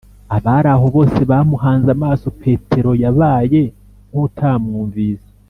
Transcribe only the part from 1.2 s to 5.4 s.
bamuhanze amaso petero yabaye nk’utamwumvise,